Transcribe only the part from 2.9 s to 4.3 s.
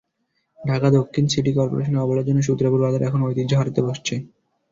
এখন ঐতিহ্য হারাতে বসেছে।